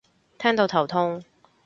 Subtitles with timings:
[0.39, 1.21] 聽到頭痛